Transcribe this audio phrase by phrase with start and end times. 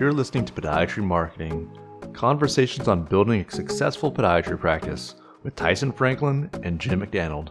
[0.00, 1.70] You're listening to Podiatry Marketing
[2.14, 7.50] Conversations on Building a Successful Podiatry Practice with Tyson Franklin and Jim McDaniel.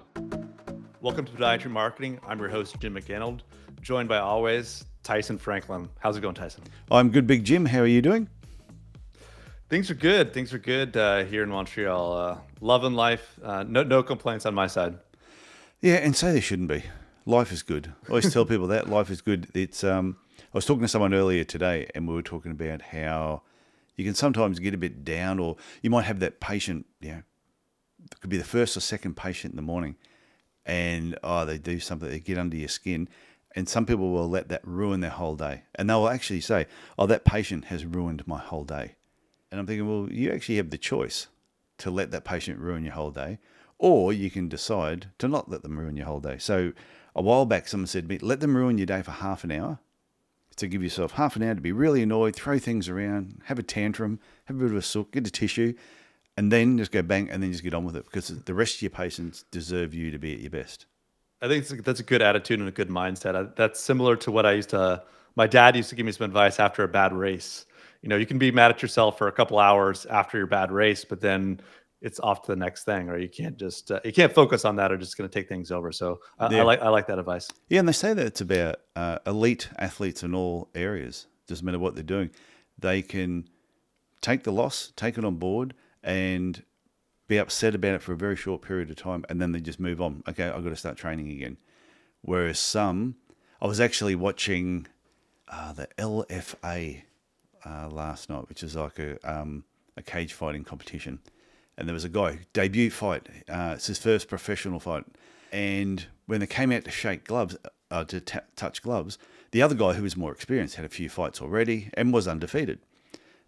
[1.00, 2.20] Welcome to Podiatry Marketing.
[2.28, 3.40] I'm your host, Jim McDaniel,
[3.84, 5.88] joined by always Tyson Franklin.
[6.00, 6.64] How's it going, Tyson?
[6.90, 7.68] I'm good, Big Jim.
[7.68, 8.28] How are you doing?
[9.70, 10.34] Things are good.
[10.34, 12.14] Things are good uh, here in Montreal.
[12.14, 13.40] Uh, loving life.
[13.44, 14.98] Uh, no, no complaints on my side.
[15.82, 16.82] Yeah, and say there shouldn't be.
[17.28, 17.94] Life is good.
[18.06, 19.50] I always tell people that life is good.
[19.54, 20.18] It's um,
[20.52, 23.44] I was talking to someone earlier today, and we were talking about how
[23.96, 26.88] you can sometimes get a bit down, or you might have that patient.
[27.02, 27.24] You know,
[28.12, 29.96] it could be the first or second patient in the morning,
[30.66, 33.08] and oh, they do something, they get under your skin,
[33.56, 36.66] and some people will let that ruin their whole day, and they will actually say,
[36.98, 38.96] "Oh, that patient has ruined my whole day,"
[39.52, 41.28] and I'm thinking, well, you actually have the choice
[41.78, 43.38] to let that patient ruin your whole day,
[43.78, 46.40] or you can decide to not let them ruin your whole day.
[46.40, 46.74] So
[47.16, 49.52] a while back, someone said to me, let them ruin your day for half an
[49.52, 49.80] hour.
[50.60, 53.64] To give yourself half an hour to be really annoyed, throw things around, have a
[53.64, 55.74] tantrum, have a bit of a sook, get a tissue,
[56.36, 58.76] and then just go bang and then just get on with it because the rest
[58.76, 60.86] of your patients deserve you to be at your best.
[61.42, 63.56] I think that's a good attitude and a good mindset.
[63.56, 65.02] That's similar to what I used to.
[65.38, 67.66] My dad used to give me some advice after a bad race.
[68.02, 70.72] You know, you can be mad at yourself for a couple hours after your bad
[70.74, 71.62] race, but then
[72.02, 74.76] it's off to the next thing, or you can't just uh, you can't focus on
[74.78, 75.92] that, or just going to take things over.
[75.92, 76.62] So I, yeah.
[76.62, 77.50] I, like I like that advice.
[77.68, 81.28] Yeah, and they say that it's about uh, elite athletes in all areas.
[81.48, 82.30] Doesn't matter what they're doing,
[82.78, 83.50] they can
[84.22, 86.64] take the loss, take it on board, and
[87.28, 89.80] be upset about it for a very short period of time, and then they just
[89.80, 90.24] move on.
[90.28, 91.58] Okay, I've got to start training again.
[92.22, 93.16] Whereas some,
[93.62, 94.88] I was actually watching
[95.48, 97.04] uh, the LFA
[97.66, 99.66] uh, last night, which is like a um,
[99.98, 101.20] a cage fighting competition
[101.80, 103.28] and there was a guy debut fight.
[103.48, 105.06] Uh, it's his first professional fight,
[105.52, 107.58] and when they came out to shake gloves,
[107.90, 109.18] uh, to t- touch gloves,
[109.52, 112.80] the other guy who was more experienced had a few fights already and was undefeated.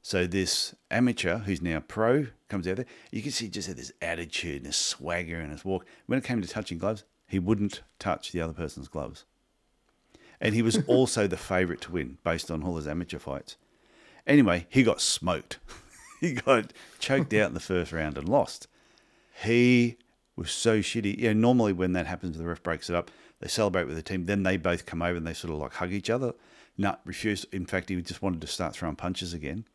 [0.02, 2.88] So this amateur who's now pro comes out there.
[3.12, 5.86] You can see just had this attitude and this swagger in his walk.
[6.08, 9.25] When it came to touching gloves, he wouldn't touch the other person's gloves.
[10.40, 13.58] And he was also the favourite to win based on all his amateur fights.
[14.25, 15.59] Anyway, he got smoked.
[16.28, 18.68] he got choked out in the first round and lost.
[19.44, 19.98] He
[20.36, 21.18] was so shitty.
[21.18, 23.09] Yeah, normally when that happens, the ref breaks it up.
[23.40, 24.28] They celebrate with the team.
[24.28, 26.34] Then they both come over and they sort of like hug each other.
[26.78, 27.52] No, refused.
[27.52, 29.66] In fact, he just wanted to start throwing punches again.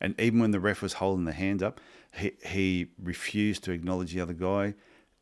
[0.00, 1.80] And even when the ref was holding the hands up,
[2.18, 4.74] he, he refused to acknowledge the other guy.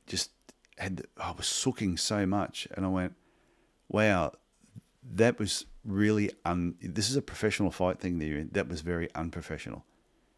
[0.06, 0.31] Just
[0.78, 2.69] had, I was sooking so much.
[2.76, 3.14] And I went,
[3.88, 4.32] wow,
[5.14, 6.76] that was really un.
[6.81, 8.50] This is a professional fight thing in.
[8.53, 9.84] That was very unprofessional.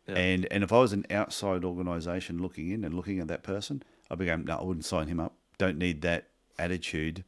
[0.09, 0.15] Yeah.
[0.17, 3.83] And and if I was an outside organisation looking in and looking at that person,
[4.11, 5.35] I'd be going, no, I wouldn't sign him up.
[5.59, 6.29] Don't need that
[6.59, 7.25] attitude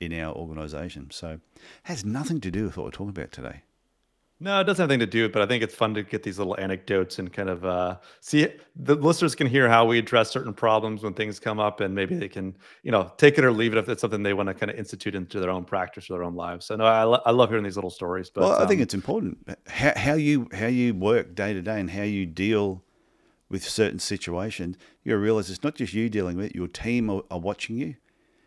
[0.00, 1.10] in our organisation.
[1.10, 1.40] So
[1.84, 3.62] has nothing to do with what we're talking about today.
[4.40, 6.04] No, it doesn't have anything to do with it, but I think it's fun to
[6.04, 9.98] get these little anecdotes and kind of uh, see the listeners can hear how we
[9.98, 13.44] address certain problems when things come up, and maybe they can, you know, take it
[13.44, 15.64] or leave it if it's something they want to kind of institute into their own
[15.64, 16.66] practice or their own lives.
[16.66, 18.30] So no, I, lo- I love hearing these little stories.
[18.30, 21.60] But well, I um, think it's important how, how you how you work day to
[21.60, 22.84] day and how you deal
[23.48, 24.76] with certain situations.
[25.02, 27.96] You realize it's not just you dealing with it; your team are, are watching you.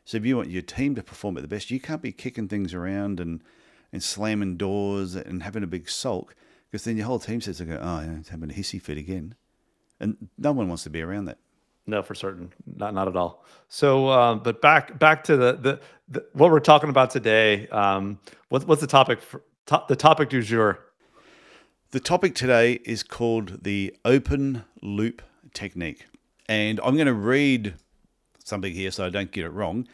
[0.06, 2.48] So if you want your team to perform at the best, you can't be kicking
[2.48, 3.44] things around and
[3.92, 6.36] and slamming doors and having a big sulk
[6.72, 9.36] because then your whole team says, go, oh, yeah, it's having a hissy fit again.
[10.00, 11.38] And no one wants to be around that.
[11.86, 13.44] No, for certain, not not at all.
[13.68, 17.68] So, um, but back back to the, the, the what we're talking about today.
[17.68, 18.20] Um,
[18.50, 19.20] what, what's the topic?
[19.20, 20.80] For, to, the topic du jour.
[21.90, 25.24] The topic today is called the open loop
[25.54, 26.06] technique,
[26.48, 27.74] and I'm going to read
[28.44, 29.88] something here so I don't get it wrong.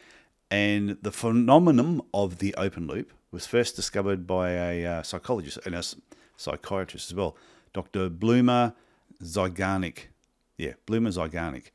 [0.50, 5.74] And the phenomenon of the open loop was first discovered by a uh, psychologist and
[5.74, 5.82] a
[6.36, 7.36] psychiatrist as well,
[7.72, 8.08] Dr.
[8.08, 8.74] Bluma
[9.22, 10.08] Zeigarnik.
[10.56, 11.70] Yeah, Bluma Zeigarnik.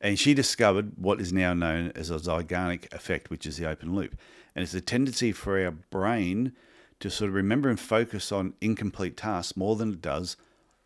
[0.00, 3.94] And she discovered what is now known as a Zeigarnik effect, which is the open
[3.94, 4.16] loop.
[4.54, 6.52] And it's a tendency for our brain
[7.00, 10.36] to sort of remember and focus on incomplete tasks more than it does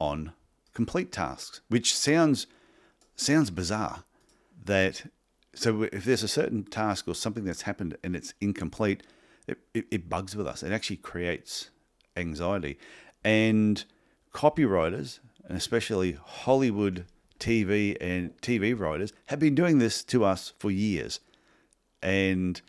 [0.01, 0.33] on
[0.73, 2.47] complete tasks, which sounds
[3.17, 4.05] sounds bizarre.
[4.65, 5.11] That
[5.55, 9.03] so if there's a certain task or something that's happened and it's incomplete,
[9.49, 10.63] it, it, it bugs with us.
[10.63, 11.71] It actually creates
[12.17, 12.79] anxiety.
[13.25, 13.85] And
[14.33, 17.07] copywriters, and especially Hollywood
[17.41, 21.21] TV and TV writers, have been doing this to us for years.
[22.03, 22.61] And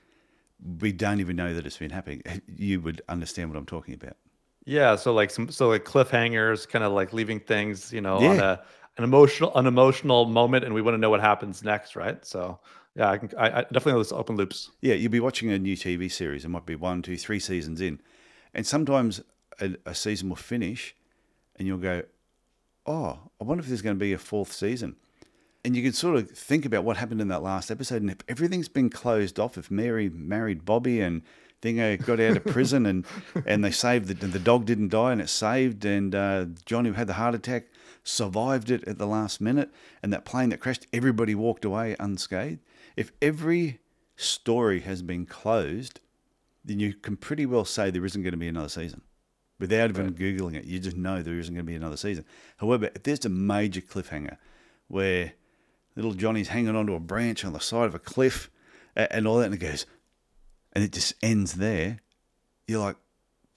[0.81, 2.23] we don't even know that it's been happening.
[2.47, 4.17] You would understand what I'm talking about.
[4.65, 8.29] Yeah, so like some so like cliffhangers, kind of like leaving things, you know, yeah.
[8.29, 8.61] on a
[8.97, 12.23] an emotional an emotional moment, and we want to know what happens next, right?
[12.25, 12.59] So
[12.95, 14.71] yeah, I, can, I, I definitely know open loops.
[14.81, 16.45] Yeah, you'll be watching a new TV series.
[16.45, 18.01] It might be one, two, three seasons in,
[18.53, 19.21] and sometimes
[19.61, 20.95] a, a season will finish,
[21.57, 22.03] and you'll go,
[22.85, 24.95] "Oh, I wonder if there's going to be a fourth season."
[25.65, 28.17] And you can sort of think about what happened in that last episode, and if
[28.27, 31.21] everything's been closed off, if Mary married Bobby and
[31.61, 33.05] Dingo got out of prison and,
[33.45, 37.07] and they saved the, the dog didn't die and it saved, and uh, Johnny had
[37.07, 37.65] the heart attack,
[38.09, 39.71] survived it at the last minute,
[40.01, 42.59] and that plane that crashed, everybody walked away unscathed.
[42.95, 43.79] If every
[44.15, 45.99] story has been closed,
[46.65, 49.01] then you can pretty well say there isn't going to be another season.
[49.59, 52.25] Without even Googling it, you just know there isn't going to be another season.
[52.57, 54.37] However, if there's a major cliffhanger
[54.87, 55.33] where
[55.95, 58.49] little Johnny's hanging onto a branch on the side of a cliff
[58.95, 59.85] and all that, and it goes,
[60.73, 61.99] and it just ends there,
[62.67, 62.95] you're like,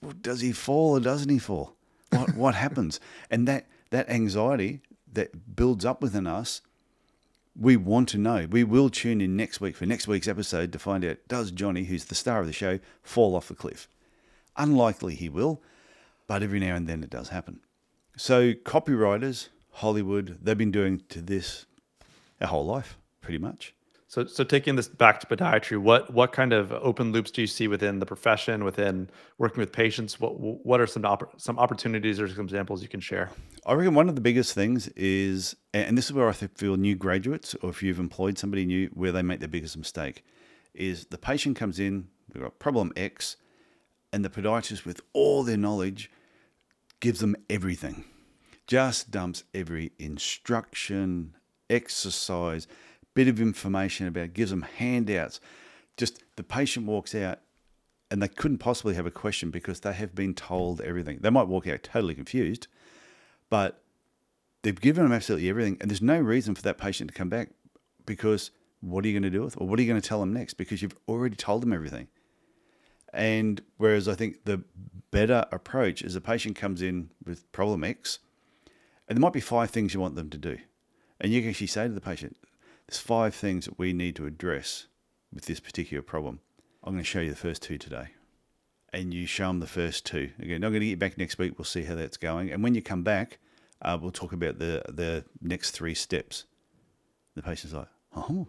[0.01, 1.75] well, does he fall or doesn't he fall?
[2.09, 2.99] What what happens?
[3.31, 4.81] And that that anxiety
[5.11, 6.61] that builds up within us,
[7.55, 8.47] we want to know.
[8.49, 11.83] We will tune in next week for next week's episode to find out does Johnny,
[11.83, 13.87] who's the star of the show, fall off the cliff?
[14.57, 15.61] Unlikely he will,
[16.25, 17.59] but every now and then it does happen.
[18.17, 21.67] So copywriters, Hollywood, they've been doing to this
[22.41, 23.75] our whole life, pretty much.
[24.13, 27.47] So, so taking this back to podiatry, what what kind of open loops do you
[27.47, 30.19] see within the profession, within working with patients?
[30.19, 31.03] What what are some
[31.37, 33.31] some opportunities or some examples you can share?
[33.65, 36.93] I reckon one of the biggest things is, and this is where I feel new
[36.93, 40.23] graduates, or if you've employed somebody new, where they make their biggest mistake,
[40.75, 43.37] is the patient comes in, they've got problem X,
[44.11, 46.11] and the podiatrist, with all their knowledge,
[46.99, 48.05] gives them everything,
[48.67, 51.35] just dumps every instruction,
[51.67, 52.67] exercise
[53.13, 55.39] bit of information about gives them handouts.
[55.97, 57.39] Just the patient walks out
[58.09, 61.19] and they couldn't possibly have a question because they have been told everything.
[61.21, 62.67] They might walk out totally confused,
[63.49, 63.81] but
[64.61, 65.77] they've given them absolutely everything.
[65.81, 67.49] And there's no reason for that patient to come back
[68.05, 68.51] because
[68.81, 70.33] what are you going to do with, or what are you going to tell them
[70.33, 70.55] next?
[70.55, 72.07] Because you've already told them everything.
[73.13, 74.63] And whereas I think the
[75.11, 78.19] better approach is a patient comes in with problem X,
[79.07, 80.57] and there might be five things you want them to do.
[81.21, 82.35] And you can actually say to the patient,
[82.87, 84.87] there's five things that we need to address
[85.33, 86.39] with this particular problem.
[86.83, 88.07] I'm going to show you the first two today.
[88.91, 90.29] And you show them the first two.
[90.37, 91.57] Again, I'm going to get you back next week.
[91.57, 92.51] We'll see how that's going.
[92.51, 93.39] And when you come back,
[93.81, 96.45] uh, we'll talk about the, the next three steps.
[97.35, 98.47] The patient's like, oh,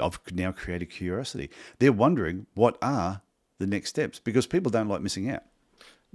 [0.00, 1.48] I've now created curiosity.
[1.78, 3.22] They're wondering what are
[3.58, 5.44] the next steps because people don't like missing out.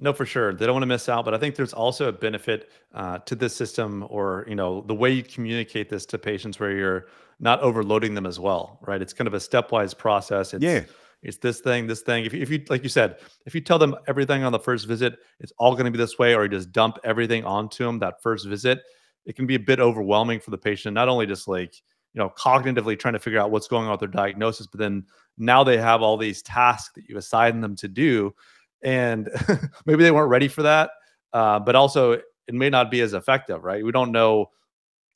[0.01, 0.53] No, for sure.
[0.53, 3.35] They don't want to miss out, but I think there's also a benefit uh, to
[3.35, 7.07] this system, or you know, the way you communicate this to patients, where you're
[7.39, 9.01] not overloading them as well, right?
[9.01, 10.53] It's kind of a stepwise process.
[10.53, 10.83] It's, Yeah.
[11.23, 12.25] it's this thing, this thing.
[12.25, 14.87] If you, if you, like you said, if you tell them everything on the first
[14.87, 17.99] visit, it's all going to be this way, or you just dump everything onto them
[17.99, 18.81] that first visit,
[19.25, 20.93] it can be a bit overwhelming for the patient.
[20.93, 21.75] Not only just like
[22.13, 25.05] you know, cognitively trying to figure out what's going on with their diagnosis, but then
[25.37, 28.33] now they have all these tasks that you assign them to do
[28.81, 29.29] and
[29.85, 30.89] maybe they weren't ready for that.
[31.33, 33.85] Uh, but also, it may not be as effective, right?
[33.85, 34.49] We don't know,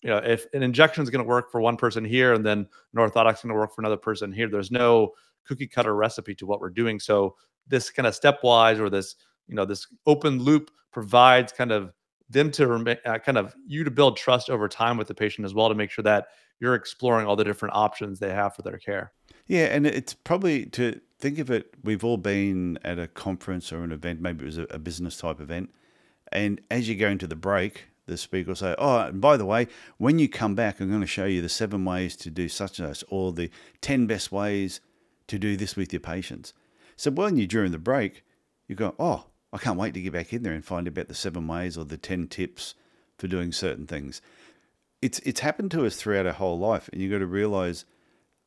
[0.04, 2.60] you know, if an injection is going to work for one person here and then
[2.60, 4.50] an orthotics going to work for another person here.
[4.50, 5.14] There's no
[5.48, 7.00] cookie cutter recipe to what we're doing.
[7.00, 7.36] So
[7.68, 9.16] this kind of stepwise or this,
[9.48, 11.94] you know, this open loop provides kind of
[12.30, 15.46] them to remain uh, kind of you to build trust over time with the patient
[15.46, 16.28] as well to make sure that
[16.60, 19.14] you're exploring all the different options they have for their care.
[19.48, 23.84] Yeah, and it's probably to think of it, we've all been at a conference or
[23.84, 25.70] an event, maybe it was a, a business type event.
[26.32, 29.46] And as you go into the break, the speaker will say, Oh, and by the
[29.46, 29.68] way,
[29.98, 32.80] when you come back, I'm going to show you the seven ways to do such
[32.80, 33.50] and such, or the
[33.82, 34.82] 10 best ways
[35.28, 36.54] to do this with your patients.
[36.96, 38.24] So when you're during the break,
[38.68, 41.16] you go, Oh, I can't wait to get back in there and find about the
[41.16, 42.76] seven ways or the 10 tips
[43.18, 44.22] for doing certain things.
[45.02, 46.90] It's, it's happened to us throughout our whole life.
[46.92, 47.86] And you've got to realize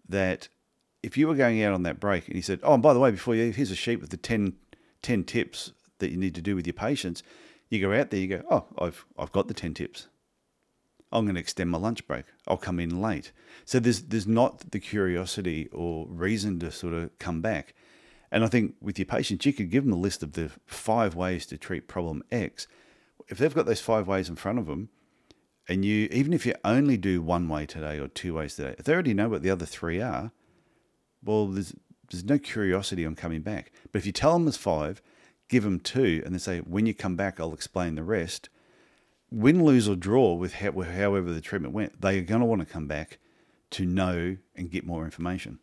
[0.09, 0.49] that
[1.03, 3.01] if you were going out on that break and he said, Oh, and by the
[3.01, 4.55] way, before you here's a sheet with the 10,
[5.03, 7.23] 10 tips that you need to do with your patients.
[7.69, 10.09] You go out there, you go, Oh, I've, I've got the 10 tips.
[11.13, 12.25] I'm going to extend my lunch break.
[12.47, 13.33] I'll come in late.
[13.65, 17.75] So there's, there's not the curiosity or reason to sort of come back.
[18.31, 21.15] And I think with your patients, you could give them a list of the five
[21.15, 22.67] ways to treat problem X.
[23.29, 24.89] If they've got those five ways in front of them,
[25.69, 28.85] and you, even if you only do one way today or two ways today, if
[28.85, 30.33] they already know what the other three are,
[31.25, 31.75] well, there's
[32.11, 33.73] there's no curiosity on coming back.
[33.91, 35.03] But if you tell them there's five,
[35.49, 38.49] give them two, and then say, when you come back, I'll explain the rest.
[39.31, 42.61] Win, lose, or draw with how, however the treatment went, they are going to want
[42.61, 43.19] to come back
[43.71, 45.59] to know and get more information.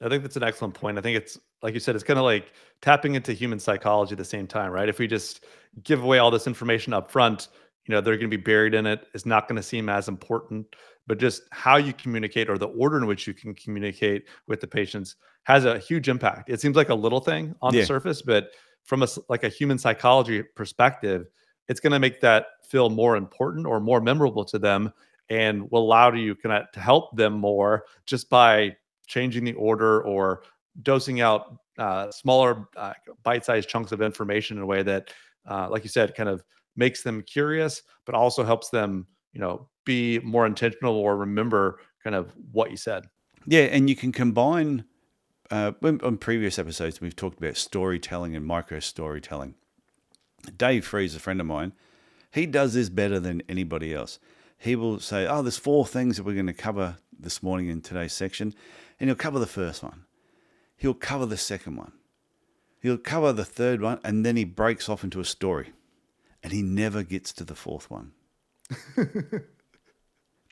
[0.00, 0.98] I think that's an excellent point.
[0.98, 4.18] I think it's like you said, it's kind of like tapping into human psychology at
[4.18, 4.88] the same time, right?
[4.88, 5.44] If we just
[5.84, 7.48] give away all this information up front,
[7.86, 9.06] you know, they're going to be buried in it.
[9.14, 10.66] It's not going to seem as important
[11.06, 14.66] but just how you communicate or the order in which you can communicate with the
[14.66, 16.48] patients has a huge impact.
[16.48, 17.80] It seems like a little thing on Yeah.
[17.80, 18.50] the surface, but
[18.84, 21.26] from a like a human psychology perspective,
[21.68, 24.92] it's going to make that feel more important or more memorable to them
[25.28, 30.42] and will allow you to help them more just by changing the order or
[30.82, 35.10] dosing out uh, smaller uh, bite-sized chunks of information in a way that
[35.48, 36.42] uh, like you said kind of
[36.76, 42.14] makes them curious but also helps them you know be more intentional or remember kind
[42.14, 43.04] of what you said.
[43.46, 44.84] Yeah and you can combine
[45.52, 49.54] uh, on previous episodes we've talked about storytelling and micro storytelling
[50.56, 51.72] Dave Frees a friend of mine
[52.32, 54.18] he does this better than anybody else.
[54.56, 57.82] He will say oh there's four things that we're going to cover this morning in
[57.82, 58.54] today's section
[58.98, 60.04] and he'll cover the first one.
[60.76, 61.92] He'll cover the second one.
[62.80, 65.72] He'll cover the third one and then he breaks off into a story
[66.42, 68.12] and he never gets to the fourth one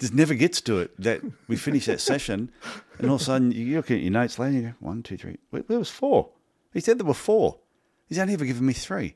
[0.01, 0.99] just never gets to it.
[1.01, 2.51] That we finish that session,
[2.99, 5.17] and all of a sudden you look at your notes later, you go one, two,
[5.17, 5.37] three.
[5.51, 6.31] Where, was four?
[6.73, 7.59] He said there were four.
[8.09, 9.15] He's only ever given me three.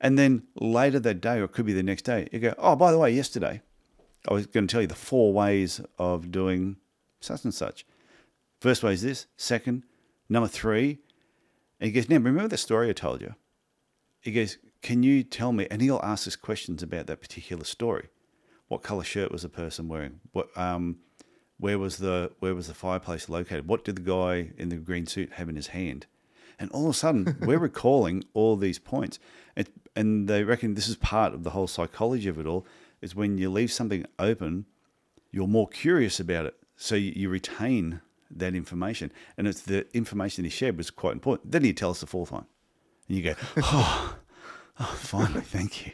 [0.00, 2.76] And then later that day, or it could be the next day, you go, oh,
[2.76, 3.60] by the way, yesterday
[4.26, 6.76] I was going to tell you the four ways of doing
[7.20, 7.84] such and such.
[8.60, 9.26] First way is this.
[9.36, 9.82] Second,
[10.28, 11.00] number three.
[11.78, 13.34] And he goes, now remember the story I told you?
[14.20, 15.66] He goes, can you tell me?
[15.70, 18.08] And he'll ask us questions about that particular story.
[18.70, 20.20] What color shirt was the person wearing?
[20.30, 20.98] What um,
[21.58, 23.66] where was the where was the fireplace located?
[23.66, 26.06] What did the guy in the green suit have in his hand?
[26.56, 29.18] And all of a sudden, we're recalling all these points,
[29.56, 32.64] and, and they reckon this is part of the whole psychology of it all.
[33.00, 34.66] Is when you leave something open,
[35.32, 40.44] you're more curious about it, so you, you retain that information, and it's the information
[40.44, 41.50] he shared was quite important.
[41.50, 42.46] Then he tells us the fourth one,
[43.08, 44.16] and you go, oh.
[44.82, 45.92] Oh, finally, thank you.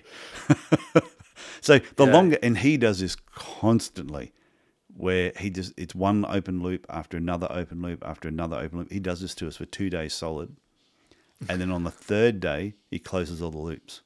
[1.66, 2.12] so the yeah.
[2.12, 4.32] longer, and he does this constantly,
[4.96, 8.92] where he just it's one open loop after another open loop after another open loop.
[8.92, 10.56] He does this to us for two days solid,
[11.48, 14.02] and then on the third day he closes all the loops.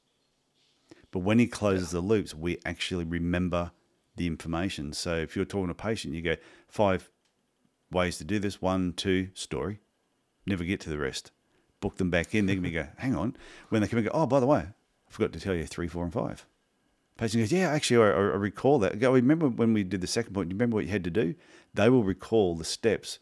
[1.11, 1.99] But when he closes yeah.
[1.99, 3.71] the loops, we actually remember
[4.15, 4.93] the information.
[4.93, 6.35] So if you're talking to a patient, you go
[6.67, 7.09] five
[7.91, 9.79] ways to do this: one, two, story.
[10.45, 11.31] Never get to the rest
[11.81, 13.35] book them back in, they're going to go, hang on.
[13.67, 15.87] When they come and go, oh, by the way, I forgot to tell you three,
[15.87, 16.45] four, and five.
[17.17, 18.93] Patient goes, yeah, actually, I, I recall that.
[18.93, 20.49] I go, remember when we did the second point?
[20.49, 21.35] Do you remember what you had to do?
[21.73, 23.19] They will recall the steps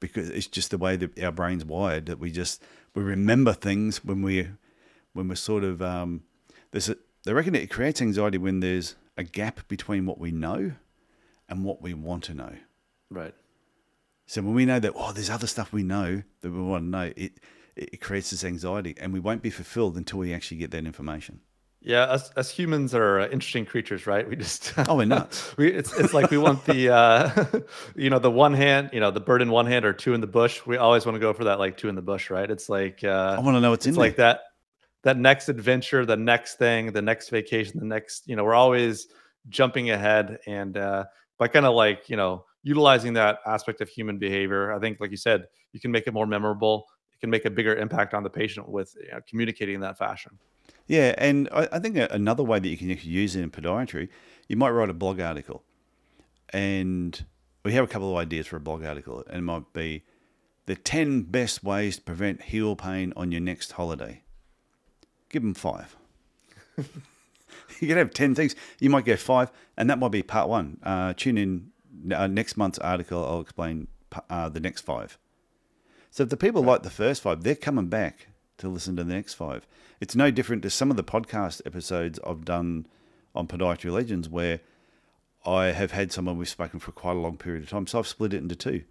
[0.00, 2.62] because it's just the way that our brain's wired that we just
[2.94, 4.48] we remember things when we
[5.12, 6.22] when we're sort of um,
[6.70, 10.72] there's a, they reckon it creates anxiety when there's a gap between what we know
[11.48, 12.52] and what we want to know.
[13.10, 13.34] Right.
[14.26, 16.88] So when we know that oh, there's other stuff we know that we want to
[16.88, 17.32] know, it
[17.74, 21.40] it creates this anxiety, and we won't be fulfilled until we actually get that information.
[21.88, 24.28] Yeah, us, us humans are uh, interesting creatures, right?
[24.28, 25.56] We just oh, we're nuts.
[25.56, 27.44] we it's it's like we want the uh,
[27.96, 30.20] you know the one hand, you know the bird in one hand or two in
[30.20, 30.60] the bush.
[30.66, 32.48] We always want to go for that like two in the bush, right?
[32.50, 34.34] It's like uh, I want to know what's it's in like there.
[34.34, 34.40] that
[35.04, 39.06] that next adventure, the next thing, the next vacation, the next you know we're always
[39.48, 41.06] jumping ahead, and uh,
[41.38, 45.10] by kind of like you know utilizing that aspect of human behavior, I think like
[45.10, 48.22] you said, you can make it more memorable It can make a bigger impact on
[48.22, 50.38] the patient with you know, communicating in that fashion.
[50.88, 54.08] Yeah, and I, I think another way that you can actually use it in podiatry,
[54.48, 55.62] you might write a blog article,
[56.48, 57.24] and
[57.62, 60.02] we have a couple of ideas for a blog article, and it might be
[60.66, 64.22] the ten best ways to prevent heel pain on your next holiday.
[65.28, 65.94] Give them five.
[67.80, 68.54] you can have 10 things.
[68.80, 70.78] You might go five, and that might be part one.
[70.82, 71.70] Uh, tune in
[72.14, 73.24] uh, next month's article.
[73.24, 73.88] I'll explain
[74.30, 75.18] uh, the next five.
[76.10, 76.72] So if the people right.
[76.72, 78.28] like the first five, they're coming back
[78.58, 79.66] to listen to the next five.
[80.00, 82.86] It's no different to some of the podcast episodes I've done
[83.34, 84.60] on Podiatry Legends where
[85.46, 87.86] I have had someone we've spoken for quite a long period of time.
[87.86, 88.84] So I've split it into two.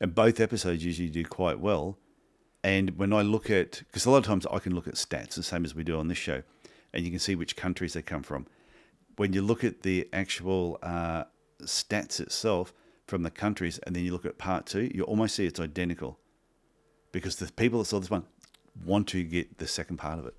[0.00, 1.98] And both episodes usually do quite well.
[2.62, 5.34] And when I look at, because a lot of times I can look at stats,
[5.34, 6.42] the same as we do on this show,
[6.92, 8.46] and you can see which countries they come from.
[9.16, 11.24] When you look at the actual uh,
[11.62, 12.72] stats itself
[13.06, 16.18] from the countries, and then you look at part two, you almost see it's identical
[17.12, 18.24] because the people that saw this one
[18.84, 20.34] want to get the second part of it.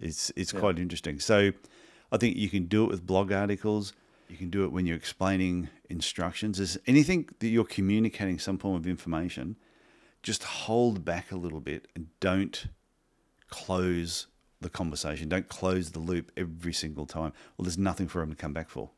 [0.00, 0.60] It's it's yeah.
[0.60, 1.20] quite interesting.
[1.20, 1.52] So
[2.12, 3.92] I think you can do it with blog articles.
[4.28, 6.60] You can do it when you're explaining instructions.
[6.60, 9.56] Is anything that you're communicating some form of information,
[10.22, 12.66] just hold back a little bit and don't
[13.48, 14.28] close
[14.60, 15.28] the conversation.
[15.28, 17.32] Don't close the loop every single time.
[17.56, 18.90] Well, there's nothing for them to come back for.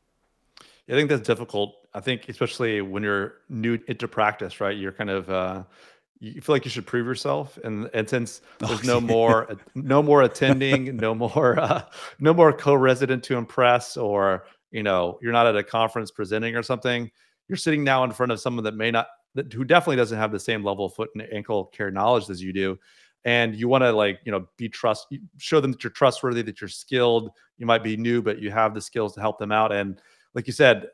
[0.87, 1.75] Yeah, I think that's difficult.
[1.93, 4.75] I think especially when you're new into practice, right?
[4.75, 5.63] You're kind of uh,
[6.23, 10.23] you feel like you should prove yourself and and since there's no more no more
[10.23, 11.83] attending no more uh,
[12.19, 16.63] no more co-resident to impress or you know you're not at a conference presenting or
[16.63, 17.11] something
[17.47, 20.31] you're sitting now in front of someone that may not that, who definitely doesn't have
[20.31, 22.77] the same level of foot and ankle care knowledge as you do.
[23.25, 26.59] And you want to like you know be trust show them that you're trustworthy that
[26.59, 27.31] you're skilled.
[27.57, 29.71] You might be new but you have the skills to help them out.
[29.71, 30.01] And
[30.33, 30.87] like you said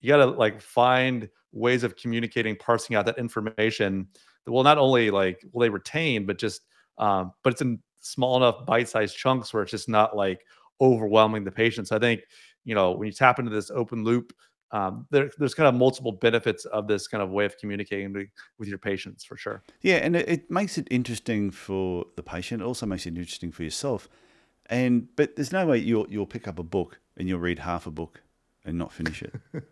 [0.00, 4.08] you got to like find ways of communicating parsing out that information
[4.50, 6.62] will not only like will they retain but just
[6.98, 10.44] um but it's in small enough bite-sized chunks where it's just not like
[10.80, 12.22] overwhelming the patient so i think
[12.64, 14.32] you know when you tap into this open loop
[14.72, 18.28] um, there, there's kind of multiple benefits of this kind of way of communicating
[18.58, 19.62] with your patients for sure.
[19.80, 22.62] Yeah, and it, it makes it interesting for the patient.
[22.62, 24.08] It also makes it interesting for yourself.
[24.66, 27.86] And but there's no way you'll you'll pick up a book and you'll read half
[27.86, 28.22] a book
[28.64, 29.34] and not finish it,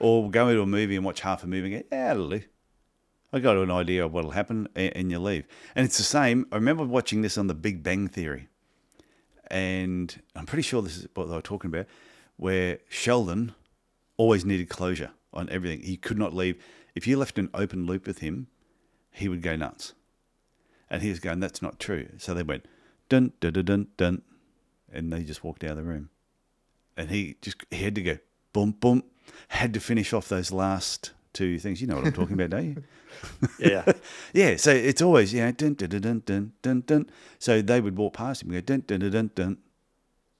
[0.00, 2.42] or go into a movie and watch half a movie and go, yeah, do.
[3.32, 5.46] I got an idea of what'll happen, and, you leave.
[5.74, 6.46] And it's the same.
[6.52, 8.48] I remember watching this on The Big Bang Theory,
[9.46, 11.86] and I'm pretty sure this is what they were talking about,
[12.36, 13.54] where Sheldon
[14.18, 15.82] always needed closure on everything.
[15.82, 16.62] He could not leave.
[16.94, 18.48] If you left an open loop with him,
[19.10, 19.94] he would go nuts.
[20.90, 22.08] And he was going, that's not true.
[22.18, 22.66] So they went,
[23.08, 24.22] dun, dun, dun, dun, dun.
[24.92, 26.10] And they just walked out of the room.
[26.98, 28.18] And he just, he had to go,
[28.52, 29.04] boom, boom.
[29.48, 31.80] Had to finish off those last two things.
[31.80, 32.82] You know what I'm talking about, don't you?
[33.58, 33.84] Yeah.
[34.32, 34.56] yeah.
[34.56, 37.10] So it's always, you know, dun, dun, dun, dun, dun, dun, dun.
[37.38, 39.58] So they would walk past him and go, dun, dun, dun, dun, dun.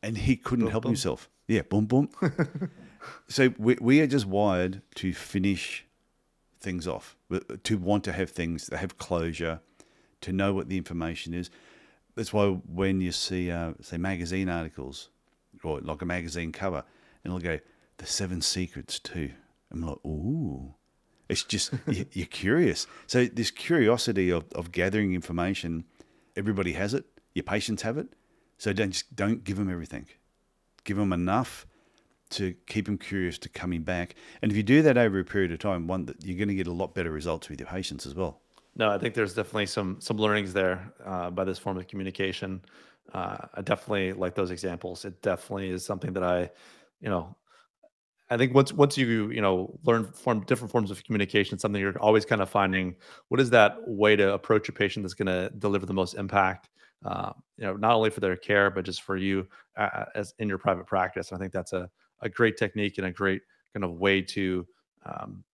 [0.03, 0.91] And he couldn't Boom, help boom.
[0.93, 1.29] himself.
[1.47, 2.09] Yeah, boom, boom.
[3.29, 5.85] so we, we are just wired to finish
[6.61, 7.17] things off,
[7.65, 9.61] to want to have things that have closure,
[10.23, 11.51] to know what the information is.
[12.15, 15.11] That's why when you see, uh, say, magazine articles
[15.63, 16.85] or like a magazine cover,
[17.25, 17.59] and it'll go,
[17.99, 19.31] the seven secrets too.
[19.71, 20.75] I'm like, ooh.
[21.33, 22.87] It's just, you- you're curious.
[23.07, 25.85] So this curiosity of, of gathering information,
[26.37, 27.05] everybody has it.
[27.35, 28.09] Your patients have it.
[28.59, 30.07] So don't just don't give them everything.
[30.85, 31.67] Give them enough
[32.31, 34.15] to keep them curious to coming back.
[34.41, 36.55] And if you do that over a period of time, one that you're going to
[36.55, 38.41] get a lot better results with your patients as well.
[38.77, 42.63] No, I think there's definitely some some learnings there uh, by this form of communication.
[43.13, 45.05] Uh, I definitely like those examples.
[45.05, 46.51] It definitely is something that I,
[47.01, 47.35] you know,
[48.31, 51.99] I think once once you you know learn form different forms of communication, something you're
[51.99, 52.97] always kind of finding
[53.29, 56.71] what is that way to approach a patient that's going to deliver the most impact.
[57.05, 60.49] Uh, you know, not only for their care but just for you uh, as in
[60.49, 61.33] your private practice.
[61.33, 63.43] I think that's a a great technique and a great
[63.75, 64.67] kind of way to
[65.05, 65.45] um,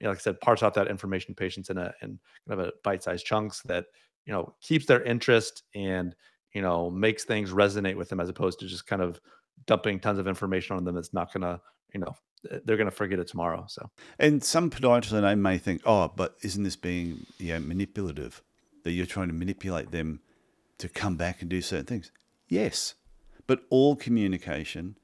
[0.00, 2.60] you know, like I said, parse out that information to patients in a in kind
[2.60, 3.86] of a bite-sized chunks that
[4.26, 6.14] you know keeps their interest and
[6.52, 9.20] you know makes things resonate with them as opposed to just kind of
[9.66, 11.60] dumping tons of information on them that's not gonna
[11.94, 12.14] you know
[12.64, 13.64] they're gonna forget it tomorrow.
[13.68, 17.60] So And some podiatrists I know may think, oh, but isn't this being you know,
[17.60, 18.42] manipulative?
[18.84, 20.20] That you're trying to manipulate them
[20.78, 22.12] to come back and do certain things.
[22.48, 22.94] Yes,
[23.48, 24.96] but all communication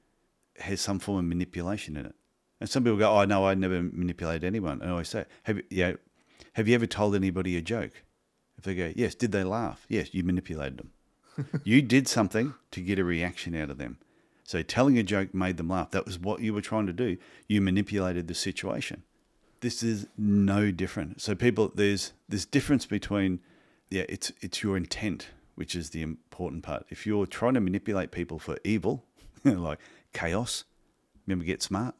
[0.58, 2.14] has some form of manipulation in it.
[2.60, 4.80] And some people go, oh, no, I never manipulate anyone.
[4.80, 5.96] And I always say, have, you- you know,
[6.52, 8.04] have you ever told anybody a joke?
[8.56, 9.84] If they go, yes, did they laugh?
[9.88, 10.92] Yes, you manipulated them.
[11.64, 13.98] you did something to get a reaction out of them.
[14.52, 15.92] So telling a joke made them laugh.
[15.92, 17.16] That was what you were trying to do.
[17.48, 19.02] You manipulated the situation.
[19.60, 21.22] This is no different.
[21.22, 23.40] So people, there's this difference between,
[23.88, 26.84] yeah, it's it's your intent, which is the important part.
[26.90, 29.06] If you're trying to manipulate people for evil,
[29.44, 29.78] like
[30.12, 30.64] KAOS,
[31.26, 31.94] remember Get Smart?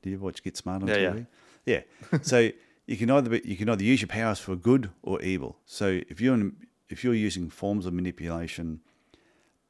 [0.00, 1.10] Did you ever watch Get Smart on Yeah, yeah.
[1.10, 1.26] TV?
[1.66, 1.82] Yeah.
[2.22, 2.48] so
[2.86, 5.58] you can either be, you can either use your powers for good or evil.
[5.66, 6.52] So if you're
[6.88, 8.80] if you're using forms of manipulation,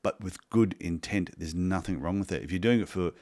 [0.03, 2.43] but with good intent, there's nothing wrong with it.
[2.43, 3.13] If you're doing it for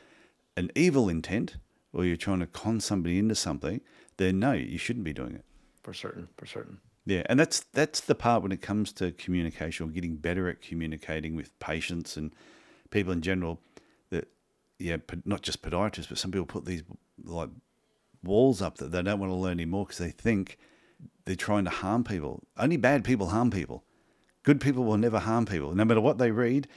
[0.57, 1.57] an evil intent
[1.93, 3.81] or you're trying to con somebody into something,
[4.17, 5.45] then no, you shouldn't be doing it.
[5.83, 6.79] for certain, for certain.
[7.07, 10.61] Yeah, and that's that's the part when it comes to communication or getting better at
[10.61, 12.35] communicating with patients and
[12.91, 13.61] people in general.
[14.11, 14.29] That
[14.79, 16.83] yeah, not just podiatrists, but some people put these
[17.25, 17.51] like
[18.25, 20.59] walls up that they don't want to learn anymore because they think
[21.25, 22.43] they're trying to harm people.
[22.57, 23.85] Only bad people harm people.
[24.47, 25.75] Good people will never harm people.
[25.75, 26.69] No matter what they read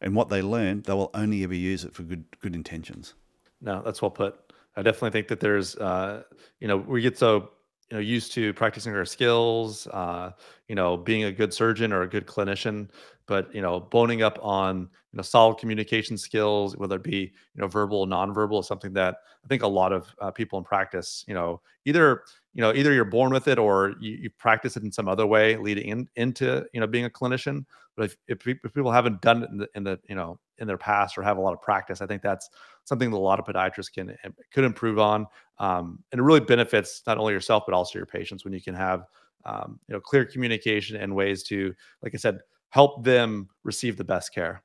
[0.00, 3.14] and what they learn, they will only ever use it for good good intentions.
[3.60, 4.52] No, that's well put.
[4.76, 6.24] I definitely think that there's, uh,
[6.58, 7.50] you know, we get so
[7.90, 10.32] you know used to practicing our skills, uh,
[10.66, 12.88] you know, being a good surgeon or a good clinician,
[13.26, 17.60] but you know, boning up on you know solid communication skills, whether it be you
[17.60, 20.64] know verbal or nonverbal, is something that I think a lot of uh, people in
[20.64, 22.22] practice, you know, either
[22.54, 25.26] you know either you're born with it or you, you practice it in some other
[25.26, 27.64] way leading in, into you know being a clinician.
[27.94, 30.66] But if, if, if people haven't done it in the, in the you know in
[30.66, 32.48] their past or have a lot of practice, I think that's
[32.84, 34.16] something that a lot of podiatrists can
[34.50, 35.26] could improve on,
[35.58, 38.74] um, and it really benefits not only yourself but also your patients when you can
[38.74, 39.04] have
[39.44, 44.04] um, you know clear communication and ways to, like I said, help them receive the
[44.04, 44.62] best care.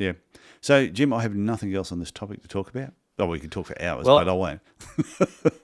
[0.00, 0.12] Yeah.
[0.62, 3.52] So, Jim, I have nothing else on this topic to talk about, Oh, we could
[3.52, 4.60] talk for hours, Well- but I won't.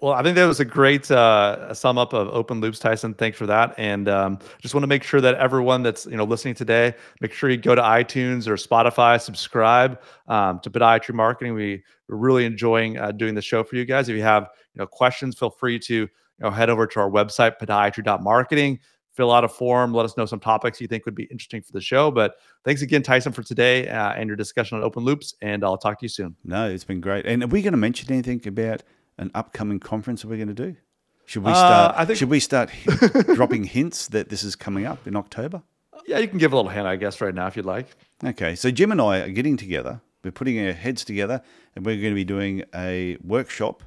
[0.03, 3.15] Well, I think that was a great uh, sum up of open loops, Tyson.
[3.15, 3.75] Thanks for that.
[3.79, 7.33] And um, just want to make sure that everyone that's you know listening today, make
[7.33, 11.55] sure you go to iTunes or Spotify, subscribe um, to Podiatry Marketing.
[11.55, 14.09] We we're really enjoying uh, doing the show for you guys.
[14.09, 14.45] If you have
[14.75, 18.79] you know questions, feel free to you know head over to our website podiatry.marketing.
[19.17, 19.95] Fill out a form.
[19.95, 22.11] Let us know some topics you think would be interesting for the show.
[22.11, 25.35] But thanks again, Tyson, for today uh, and your discussion on open loops.
[25.41, 26.37] And I'll talk to you soon.
[26.45, 27.25] No, it's been great.
[27.25, 28.83] And are we going to mention anything about
[29.17, 30.77] an upcoming conference that we're going to do?
[31.25, 31.95] Should we Uh, start?
[31.97, 32.71] I think- should we start
[33.35, 35.63] dropping hints that this is coming up in October?
[36.07, 37.87] Yeah, you can give a little hint, I guess, right now if you'd like.
[38.23, 40.03] Okay, so Jim and I are getting together.
[40.23, 41.41] We're putting our heads together,
[41.75, 43.83] and we're going to be doing a workshop,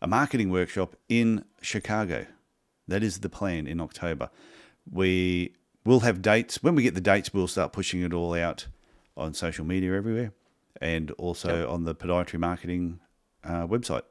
[0.00, 2.26] a marketing workshop in Chicago.
[2.90, 4.30] That is the plan in October.
[4.90, 6.62] We will have dates.
[6.62, 8.66] When we get the dates, we'll start pushing it all out
[9.16, 10.32] on social media everywhere,
[10.80, 13.00] and also on the podiatry marketing
[13.44, 14.02] uh, website.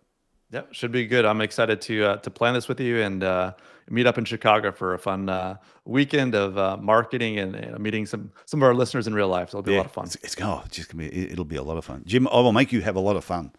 [0.52, 1.26] Yeah, should be good.
[1.26, 3.54] I'm excited to uh, to plan this with you and uh,
[3.90, 8.06] meet up in Chicago for a fun uh, weekend of uh, marketing and, and meeting
[8.06, 9.50] some some of our listeners in real life.
[9.50, 10.06] So It'll be a lot of fun.
[10.06, 11.32] It's, it's oh, it's just gonna be.
[11.32, 12.04] It'll be a lot of fun.
[12.06, 13.52] Jim, I will make you have a lot of fun.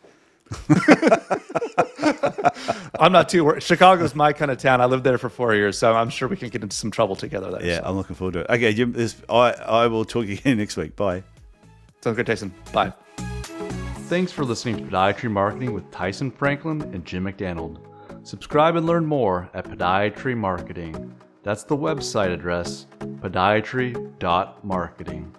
[3.01, 3.63] I'm not too worried.
[3.63, 4.81] Chicago's my kind of town.
[4.81, 7.17] I lived there for four years, so I'm sure we can get into some trouble
[7.17, 7.65] together there.
[7.65, 7.85] Yeah, so.
[7.87, 8.47] I'm looking forward to it.
[8.51, 10.97] Okay, Jim, this, I I will talk again next week.
[10.97, 11.23] Bye.
[12.03, 12.53] sounds good, Tyson.
[12.73, 12.93] Bye.
[14.09, 17.79] Thanks for listening to Podiatry Marketing with Tyson Franklin and Jim McDonald.
[18.23, 21.15] Subscribe and learn more at Podiatry Marketing.
[21.43, 25.35] That's the website address, podiatry.marketing.